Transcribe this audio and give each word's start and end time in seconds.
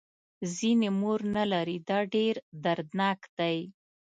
ځینې 0.55 0.89
مور 0.99 1.19
نه 1.35 1.43
لري 1.51 1.77
دا 1.89 1.99
ډېر 2.13 2.35
دردناک 2.63 3.19
دی. 3.37 3.57